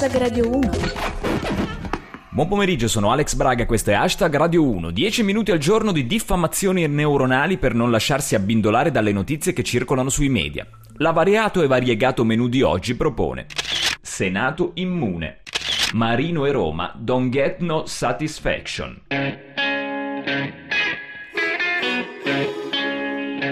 Hashtag 0.00 0.18
Radio 0.18 0.48
1. 0.48 0.70
Buon 2.30 2.48
pomeriggio, 2.48 2.88
sono 2.88 3.12
Alex 3.12 3.34
Braga, 3.34 3.66
questo 3.66 3.90
è 3.90 3.92
Hashtag 3.92 4.34
Radio 4.34 4.66
1. 4.66 4.92
10 4.92 5.22
minuti 5.22 5.50
al 5.50 5.58
giorno 5.58 5.92
di 5.92 6.06
diffamazioni 6.06 6.88
neuronali 6.88 7.58
per 7.58 7.74
non 7.74 7.90
lasciarsi 7.90 8.34
abbindolare 8.34 8.90
dalle 8.90 9.12
notizie 9.12 9.52
che 9.52 9.62
circolano 9.62 10.08
sui 10.08 10.30
media. 10.30 10.66
L'avariato 10.96 11.60
e 11.60 11.66
variegato 11.66 12.24
menù 12.24 12.48
di 12.48 12.62
oggi 12.62 12.94
propone 12.94 13.44
Senato 14.00 14.70
immune. 14.76 15.42
Marino 15.92 16.46
e 16.46 16.50
Roma 16.50 16.94
don't 16.96 17.28
get 17.28 17.58
no 17.58 17.84
satisfaction. 17.84 19.02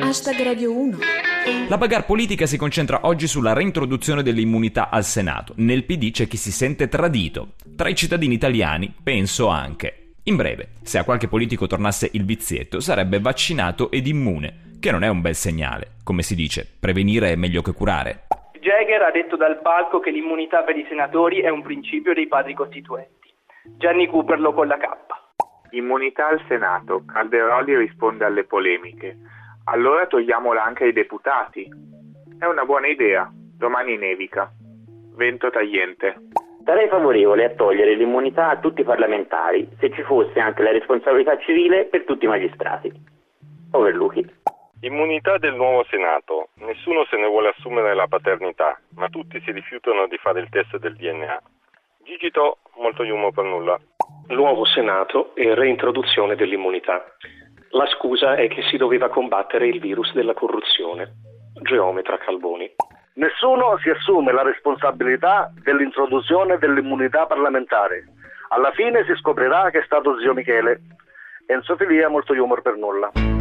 Hashtag 0.00 0.42
Radio 0.42 0.72
1. 0.74 1.27
La 1.68 1.76
bagarre 1.76 2.04
politica 2.04 2.46
si 2.46 2.56
concentra 2.56 3.00
oggi 3.02 3.26
sulla 3.26 3.52
reintroduzione 3.52 4.22
dell'immunità 4.22 4.88
al 4.88 5.04
Senato. 5.04 5.52
Nel 5.56 5.84
PD 5.84 6.10
c'è 6.10 6.26
chi 6.26 6.38
si 6.38 6.50
sente 6.50 6.88
tradito. 6.88 7.54
Tra 7.76 7.88
i 7.88 7.94
cittadini 7.94 8.34
italiani 8.34 8.94
penso 9.02 9.48
anche. 9.48 10.14
In 10.24 10.36
breve, 10.36 10.70
se 10.82 10.98
a 10.98 11.04
qualche 11.04 11.28
politico 11.28 11.66
tornasse 11.66 12.08
il 12.12 12.24
vizietto, 12.24 12.80
sarebbe 12.80 13.20
vaccinato 13.20 13.90
ed 13.90 14.06
immune, 14.06 14.76
che 14.80 14.90
non 14.90 15.02
è 15.02 15.08
un 15.08 15.20
bel 15.20 15.34
segnale. 15.34 15.96
Come 16.04 16.22
si 16.22 16.34
dice, 16.34 16.66
prevenire 16.80 17.32
è 17.32 17.36
meglio 17.36 17.60
che 17.60 17.72
curare. 17.72 18.26
Jäger 18.60 19.02
ha 19.02 19.10
detto 19.10 19.36
dal 19.36 19.60
palco 19.60 20.00
che 20.00 20.10
l'immunità 20.10 20.62
per 20.62 20.76
i 20.76 20.86
senatori 20.88 21.40
è 21.40 21.48
un 21.50 21.62
principio 21.62 22.14
dei 22.14 22.28
padri 22.28 22.54
costituenti. 22.54 23.30
Gianni 23.76 24.06
Cooper 24.06 24.40
lo 24.40 24.54
con 24.54 24.66
la 24.66 24.78
K. 24.78 24.86
Immunità 25.72 26.28
al 26.28 26.42
Senato. 26.48 27.04
Calderoli 27.04 27.76
risponde 27.76 28.24
alle 28.24 28.44
polemiche. 28.44 29.16
Allora 29.70 30.06
togliamola 30.06 30.64
anche 30.64 30.84
ai 30.84 30.92
deputati. 30.92 31.68
È 32.38 32.46
una 32.46 32.64
buona 32.64 32.86
idea. 32.86 33.30
Domani 33.30 33.98
nevica. 33.98 34.50
Vento 35.14 35.50
tagliente. 35.50 36.14
Sarei 36.64 36.88
favorevole 36.88 37.44
a 37.44 37.50
togliere 37.50 37.94
l'immunità 37.94 38.48
a 38.48 38.58
tutti 38.58 38.80
i 38.80 38.84
parlamentari 38.84 39.68
se 39.78 39.90
ci 39.90 40.02
fosse 40.04 40.40
anche 40.40 40.62
la 40.62 40.70
responsabilità 40.70 41.36
civile 41.40 41.84
per 41.84 42.04
tutti 42.04 42.24
i 42.24 42.28
magistrati. 42.28 42.90
Overluchi. 43.72 44.26
Immunità 44.80 45.36
del 45.36 45.54
nuovo 45.54 45.84
Senato. 45.90 46.48
Nessuno 46.60 47.04
se 47.10 47.18
ne 47.18 47.26
vuole 47.26 47.48
assumere 47.48 47.94
la 47.94 48.06
paternità, 48.06 48.80
ma 48.94 49.10
tutti 49.10 49.38
si 49.42 49.52
rifiutano 49.52 50.06
di 50.06 50.16
fare 50.16 50.40
il 50.40 50.48
test 50.48 50.78
del 50.78 50.96
DNA. 50.96 51.42
Gigito, 52.04 52.60
molto 52.78 53.02
humo 53.02 53.32
per 53.32 53.44
nulla. 53.44 53.78
Nuovo 54.28 54.64
Senato 54.64 55.34
e 55.34 55.54
reintroduzione 55.54 56.36
dell'immunità. 56.36 57.04
La 57.72 57.86
scusa 57.86 58.34
è 58.34 58.48
che 58.48 58.62
si 58.62 58.76
doveva 58.78 59.08
combattere 59.08 59.66
il 59.66 59.78
virus 59.78 60.12
della 60.14 60.32
corruzione. 60.32 61.12
Geometra 61.62 62.16
Calboni. 62.16 62.70
Nessuno 63.14 63.76
si 63.82 63.90
assume 63.90 64.32
la 64.32 64.42
responsabilità 64.42 65.52
dell'introduzione 65.62 66.56
dell'immunità 66.58 67.26
parlamentare. 67.26 68.04
Alla 68.48 68.70
fine 68.72 69.04
si 69.04 69.14
scoprirà 69.16 69.68
che 69.70 69.80
è 69.80 69.84
stato 69.84 70.18
zio 70.18 70.32
Michele. 70.32 70.80
Enzo 71.46 71.76
Filia, 71.76 72.08
molto 72.08 72.32
humor 72.32 72.62
per 72.62 72.76
nulla. 72.76 73.37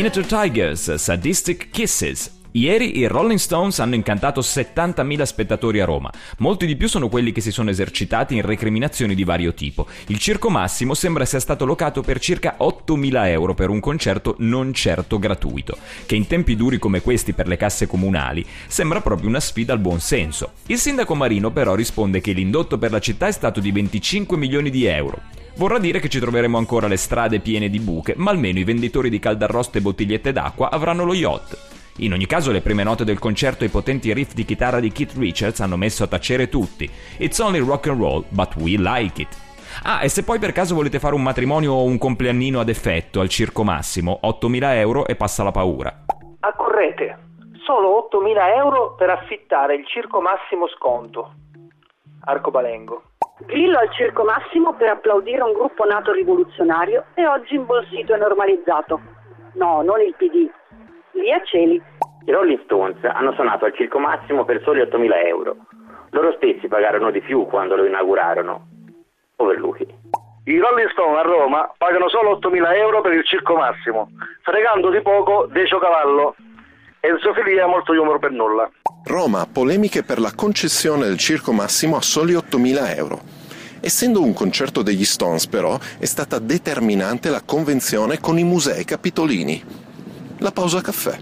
Miniature 0.00 0.24
Tigers, 0.24 0.88
uh, 0.88 0.96
Sadistic 0.96 1.74
Kisses. 1.74 2.30
Ieri 2.52 2.98
i 2.98 3.06
Rolling 3.06 3.38
Stones 3.38 3.78
hanno 3.78 3.94
incantato 3.94 4.40
70.000 4.40 5.22
spettatori 5.22 5.78
a 5.78 5.84
Roma. 5.84 6.10
Molti 6.38 6.66
di 6.66 6.74
più 6.74 6.88
sono 6.88 7.08
quelli 7.08 7.30
che 7.30 7.40
si 7.40 7.52
sono 7.52 7.70
esercitati 7.70 8.34
in 8.34 8.42
recriminazioni 8.42 9.14
di 9.14 9.22
vario 9.22 9.54
tipo. 9.54 9.86
Il 10.06 10.18
Circo 10.18 10.50
Massimo 10.50 10.94
sembra 10.94 11.24
sia 11.24 11.38
stato 11.38 11.64
locato 11.64 12.02
per 12.02 12.18
circa 12.18 12.56
8.000 12.58 13.26
euro 13.28 13.54
per 13.54 13.68
un 13.68 13.78
concerto 13.78 14.34
non 14.38 14.74
certo 14.74 15.20
gratuito, 15.20 15.76
che 16.06 16.16
in 16.16 16.26
tempi 16.26 16.56
duri 16.56 16.78
come 16.78 17.02
questi 17.02 17.34
per 17.34 17.46
le 17.46 17.56
casse 17.56 17.86
comunali 17.86 18.44
sembra 18.66 19.00
proprio 19.00 19.28
una 19.28 19.38
sfida 19.38 19.72
al 19.72 19.78
buon 19.78 20.00
senso. 20.00 20.54
Il 20.66 20.78
sindaco 20.78 21.14
Marino 21.14 21.52
però 21.52 21.76
risponde 21.76 22.20
che 22.20 22.32
l'indotto 22.32 22.78
per 22.78 22.90
la 22.90 22.98
città 22.98 23.28
è 23.28 23.32
stato 23.32 23.60
di 23.60 23.70
25 23.70 24.36
milioni 24.36 24.70
di 24.70 24.86
euro. 24.86 25.22
Vorrà 25.54 25.78
dire 25.78 26.00
che 26.00 26.08
ci 26.08 26.18
troveremo 26.18 26.58
ancora 26.58 26.88
le 26.88 26.96
strade 26.96 27.38
piene 27.38 27.70
di 27.70 27.78
buche, 27.78 28.14
ma 28.16 28.32
almeno 28.32 28.58
i 28.58 28.64
venditori 28.64 29.08
di 29.08 29.20
caldarroste 29.20 29.78
e 29.78 29.82
bottigliette 29.82 30.32
d'acqua 30.32 30.68
avranno 30.68 31.04
lo 31.04 31.14
yacht. 31.14 31.78
In 32.02 32.14
ogni 32.14 32.24
caso, 32.24 32.50
le 32.50 32.62
prime 32.62 32.82
note 32.82 33.04
del 33.04 33.18
concerto 33.18 33.62
e 33.62 33.66
i 33.66 33.70
potenti 33.70 34.12
riff 34.14 34.32
di 34.32 34.46
chitarra 34.46 34.80
di 34.80 34.90
Keith 34.90 35.16
Richards 35.18 35.60
hanno 35.60 35.76
messo 35.76 36.02
a 36.02 36.06
tacere 36.06 36.48
tutti. 36.48 36.88
It's 37.18 37.38
only 37.40 37.60
rock 37.60 37.88
and 37.88 38.00
roll, 38.00 38.24
but 38.30 38.54
we 38.56 38.76
like 38.78 39.20
it. 39.20 39.28
Ah, 39.84 40.02
e 40.02 40.08
se 40.08 40.24
poi 40.24 40.38
per 40.38 40.52
caso 40.52 40.74
volete 40.74 40.98
fare 40.98 41.14
un 41.14 41.22
matrimonio 41.22 41.74
o 41.74 41.84
un 41.84 41.98
compleannino 41.98 42.58
ad 42.58 42.70
effetto 42.70 43.20
al 43.20 43.28
Circo 43.28 43.64
Massimo, 43.64 44.18
8.000 44.22 44.74
euro 44.76 45.06
e 45.06 45.14
passa 45.14 45.42
la 45.42 45.50
paura. 45.50 46.04
Accorrete. 46.40 47.18
Solo 47.64 48.08
8.000 48.10 48.56
euro 48.56 48.94
per 48.94 49.10
affittare 49.10 49.74
il 49.74 49.86
Circo 49.86 50.22
Massimo 50.22 50.68
Sconto. 50.68 51.34
Arcobalengo. 52.24 53.02
Grillo 53.44 53.78
al 53.78 53.92
Circo 53.92 54.24
Massimo 54.24 54.72
per 54.72 54.88
applaudire 54.88 55.42
un 55.42 55.52
gruppo 55.52 55.84
nato 55.84 56.12
rivoluzionario 56.12 57.04
e 57.14 57.26
oggi 57.26 57.56
imbolsito 57.56 58.14
e 58.14 58.16
normalizzato. 58.16 59.00
No, 59.54 59.82
non 59.82 60.00
il 60.00 60.14
PD. 60.16 60.50
Lì 61.20 61.30
a 61.32 61.42
cieli. 61.44 61.80
I 62.24 62.30
Rolling 62.32 62.62
Stones 62.64 62.96
hanno 63.04 63.32
suonato 63.32 63.66
al 63.66 63.74
Circo 63.74 63.98
Massimo 63.98 64.44
per 64.44 64.62
soli 64.64 64.80
8.000 64.80 65.26
euro. 65.26 65.56
Loro 66.10 66.32
stessi 66.36 66.66
pagarono 66.66 67.10
di 67.10 67.20
più 67.20 67.44
quando 67.46 67.76
lo 67.76 67.84
inaugurarono. 67.84 68.66
Overluchi. 69.36 69.86
I 70.44 70.58
Rolling 70.58 70.90
Stone 70.90 71.18
a 71.18 71.22
Roma 71.22 71.70
pagano 71.76 72.08
solo 72.08 72.38
8.000 72.38 72.74
euro 72.76 73.02
per 73.02 73.12
il 73.12 73.24
Circo 73.24 73.54
Massimo, 73.54 74.10
fregando 74.42 74.90
di 74.90 75.02
poco 75.02 75.46
Decio 75.52 75.78
Cavallo. 75.78 76.34
Enzo 77.00 77.34
Filia, 77.34 77.66
molto 77.66 77.92
humor 77.92 78.18
per 78.18 78.30
nulla. 78.30 78.70
Roma, 79.04 79.46
polemiche 79.50 80.02
per 80.02 80.18
la 80.18 80.32
concessione 80.34 81.06
del 81.06 81.18
Circo 81.18 81.52
Massimo 81.52 81.96
a 81.96 82.02
soli 82.02 82.32
8.000 82.32 82.96
euro. 82.96 83.20
Essendo 83.82 84.22
un 84.22 84.32
concerto 84.34 84.82
degli 84.82 85.04
Stones, 85.04 85.46
però, 85.46 85.78
è 85.98 86.04
stata 86.04 86.38
determinante 86.38 87.30
la 87.30 87.42
convenzione 87.44 88.20
con 88.20 88.38
i 88.38 88.44
musei 88.44 88.84
capitolini. 88.84 89.79
La 90.40 90.52
pausa 90.52 90.80
caffè. 90.80 91.18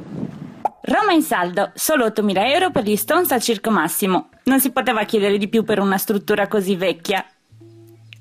Roma 0.83 1.13
in 1.13 1.23
saldo, 1.23 1.73
solo 1.75 2.07
8.000 2.07 2.53
euro 2.53 2.71
per 2.71 2.85
gli 2.85 2.95
Stones 2.95 3.33
al 3.33 3.43
Circo 3.43 3.69
Massimo. 3.69 4.29
Non 4.45 4.61
si 4.61 4.71
poteva 4.71 5.03
chiedere 5.03 5.39
di 5.39 5.49
più 5.49 5.65
per 5.65 5.81
una 5.81 5.99
struttura 5.99 6.47
così 6.47 6.77
vecchia. 6.77 7.25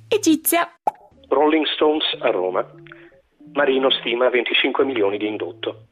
Egizia. 0.07 0.67
Rolling 1.29 1.65
Stones 1.67 2.03
a 2.19 2.31
Roma. 2.31 2.65
Marino 3.53 3.91
stima 3.91 4.27
25 4.29 4.83
milioni 4.85 5.19
di 5.19 5.27
indotto, 5.27 5.89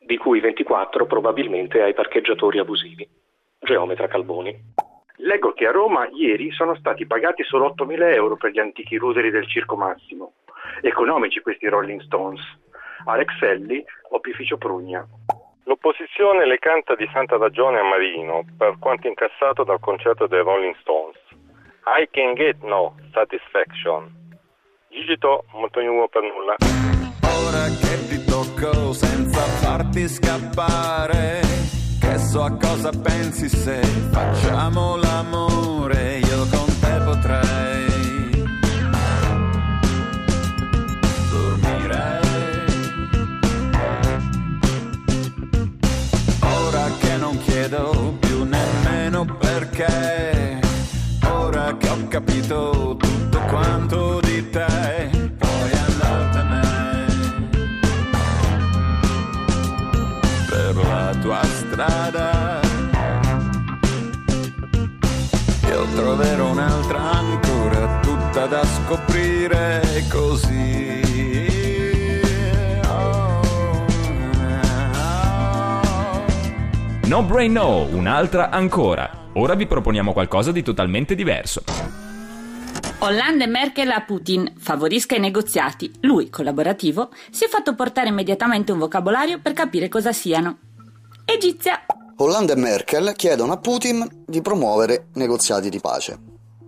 di 0.00 0.16
cui 0.16 0.40
24 0.40 1.06
probabilmente 1.06 1.80
ai 1.80 1.94
parcheggiatori 1.94 2.58
abusivi. 2.58 3.08
Geometra 3.60 4.08
Calboni. 4.08 4.56
Leggo 5.18 5.52
che 5.52 5.66
a 5.66 5.70
Roma 5.70 6.08
ieri 6.12 6.50
sono 6.50 6.74
stati 6.74 7.06
pagati 7.06 7.44
solo 7.44 7.74
8.000 7.78 8.12
euro 8.12 8.36
per 8.36 8.50
gli 8.50 8.58
antichi 8.58 8.96
ruderi 8.96 9.30
del 9.30 9.48
Circo 9.48 9.76
Massimo. 9.76 10.32
Economici 10.82 11.40
questi 11.40 11.68
Rolling 11.68 12.00
Stones. 12.02 12.40
Arexelli, 13.04 13.84
opificio 14.10 14.56
Prugna. 14.56 15.06
L'opposizione 15.64 16.46
le 16.46 16.58
canta 16.58 16.94
di 16.94 17.08
santa 17.12 17.36
ragione 17.36 17.78
a 17.78 17.84
Marino 17.84 18.44
per 18.56 18.76
quanto 18.78 19.06
incassato 19.06 19.64
dal 19.64 19.80
concerto 19.80 20.26
dei 20.26 20.40
Rolling 20.40 20.74
Stones. 20.80 21.16
I 21.84 22.08
can 22.10 22.34
get 22.34 22.62
no 22.62 22.94
satisfaction. 23.12 24.10
Gigito, 24.88 25.44
molto 25.52 25.80
nuovo 25.82 26.08
per 26.08 26.22
nulla. 26.22 26.56
Ora 27.22 27.66
che 27.68 28.08
ti 28.08 28.24
tocco 28.24 28.92
senza 28.92 29.40
farti 29.40 30.08
scappare, 30.08 31.40
che 32.00 32.18
so 32.18 32.42
a 32.42 32.56
cosa 32.56 32.90
pensi 32.90 33.48
se 33.48 33.82
facciamo 34.10 34.96
l'amore, 34.96 36.20
ora 51.30 51.76
che 51.76 51.88
ho 51.88 52.08
capito 52.08 52.96
tutto 52.98 53.38
quanto 53.48 54.20
di 54.20 54.48
te, 54.50 55.10
puoi 55.36 55.72
andartene 55.72 56.60
per 60.48 60.76
la 60.76 61.14
tua 61.20 61.40
strada. 61.44 62.60
Io 65.68 65.86
troverò 65.94 66.50
un'altra 66.50 67.10
ancora 67.12 68.00
tutta 68.00 68.46
da 68.46 68.64
scoprire 68.64 70.04
così. 70.08 71.07
No 77.08 77.22
Brain 77.22 77.52
No, 77.52 77.86
un'altra 77.90 78.50
ancora. 78.50 79.30
Ora 79.36 79.54
vi 79.54 79.66
proponiamo 79.66 80.12
qualcosa 80.12 80.52
di 80.52 80.62
totalmente 80.62 81.14
diverso. 81.14 81.62
Hollande 82.98 83.44
e 83.44 83.46
Merkel 83.46 83.90
a 83.92 84.02
Putin, 84.02 84.52
favorisca 84.58 85.16
i 85.16 85.18
negoziati. 85.18 85.90
Lui, 86.00 86.28
collaborativo, 86.28 87.08
si 87.30 87.46
è 87.46 87.48
fatto 87.48 87.74
portare 87.74 88.08
immediatamente 88.08 88.72
un 88.72 88.78
vocabolario 88.78 89.40
per 89.40 89.54
capire 89.54 89.88
cosa 89.88 90.12
siano. 90.12 90.58
Egizia. 91.24 91.86
Hollande 92.16 92.52
e 92.52 92.56
Merkel 92.56 93.14
chiedono 93.16 93.54
a 93.54 93.56
Putin 93.56 94.06
di 94.26 94.42
promuovere 94.42 95.06
negoziati 95.14 95.70
di 95.70 95.80
pace. 95.80 96.18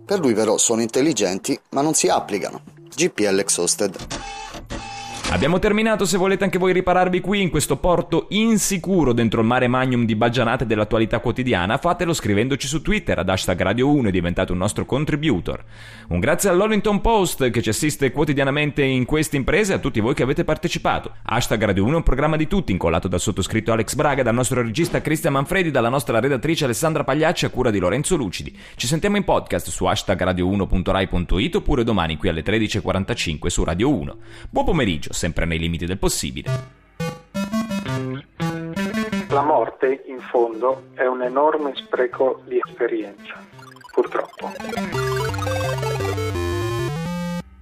Per 0.03 0.17
lui 0.17 0.33
però 0.33 0.57
sono 0.57 0.81
intelligenti, 0.81 1.59
ma 1.69 1.81
non 1.81 1.93
si 1.93 2.07
applicano. 2.07 2.63
GPL 2.95 3.37
Exhausted. 3.37 3.95
Abbiamo 5.31 5.59
terminato, 5.59 6.03
se 6.03 6.17
volete 6.17 6.43
anche 6.43 6.57
voi 6.57 6.73
ripararvi 6.73 7.21
qui 7.21 7.41
in 7.41 7.49
questo 7.49 7.77
porto 7.77 8.25
insicuro 8.31 9.13
dentro 9.13 9.39
il 9.39 9.47
mare 9.47 9.69
magnum 9.69 10.03
di 10.03 10.13
baggianate 10.13 10.65
dell'attualità 10.65 11.19
quotidiana, 11.19 11.77
fatelo 11.77 12.13
scrivendoci 12.13 12.67
su 12.67 12.81
Twitter 12.81 13.17
ad 13.17 13.29
hashtag 13.29 13.61
Radio 13.61 13.89
1 13.91 14.09
e 14.09 14.11
diventate 14.11 14.51
un 14.51 14.57
nostro 14.57 14.85
contributor. 14.85 15.63
Un 16.09 16.19
grazie 16.19 16.49
all'Hollington 16.49 16.99
Post 16.99 17.49
che 17.49 17.61
ci 17.61 17.69
assiste 17.69 18.11
quotidianamente 18.11 18.83
in 18.83 19.05
queste 19.05 19.37
imprese 19.37 19.71
e 19.71 19.75
a 19.77 19.79
tutti 19.79 20.01
voi 20.01 20.13
che 20.13 20.23
avete 20.23 20.43
partecipato. 20.43 21.13
Hashtag 21.23 21.63
Radio 21.63 21.85
1 21.85 21.93
è 21.93 21.95
un 21.95 22.03
programma 22.03 22.35
di 22.35 22.47
tutti, 22.47 22.73
incollato 22.73 23.07
dal 23.07 23.21
sottoscritto 23.21 23.71
Alex 23.71 23.95
Braga, 23.95 24.23
dal 24.23 24.33
nostro 24.33 24.61
regista 24.61 24.99
Cristian 24.99 25.31
Manfredi, 25.31 25.71
dalla 25.71 25.87
nostra 25.87 26.19
redattrice 26.19 26.65
Alessandra 26.65 27.05
Pagliacci 27.05 27.45
a 27.45 27.49
cura 27.49 27.71
di 27.71 27.79
Lorenzo 27.79 28.17
Lucidi. 28.17 28.53
Ci 28.75 28.85
sentiamo 28.85 29.15
in 29.15 29.23
podcast 29.23 29.69
su 29.69 29.85
hashtag 29.85 30.25
radio1.rai.it 30.25 31.55
oppure 31.55 31.85
domani 31.85 32.17
qui 32.17 32.27
alle 32.27 32.43
13.45 32.43 33.47
su 33.47 33.63
Radio 33.63 33.95
1. 33.95 34.17
Buon 34.49 34.65
pomeriggio, 34.65 35.13
sempre 35.21 35.45
nei 35.45 35.59
limiti 35.59 35.85
del 35.85 35.99
possibile. 35.99 36.49
La 39.29 39.43
morte, 39.43 40.01
in 40.07 40.19
fondo, 40.19 40.85
è 40.95 41.05
un 41.05 41.21
enorme 41.21 41.73
spreco 41.75 42.41
di 42.47 42.59
esperienza, 42.59 43.35
purtroppo. 43.93 44.51